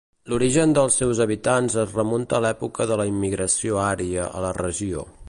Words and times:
L'origen 0.31 0.71
dels 0.77 0.95
seus 1.01 1.19
habitants 1.25 1.75
es 1.83 1.93
remunta 1.99 2.37
a 2.37 2.41
l'època 2.47 2.87
de 2.93 2.97
la 3.03 3.09
immigració 3.13 3.79
ària 3.91 4.29
a 4.41 4.47
la 4.49 4.57
regió. 4.63 5.07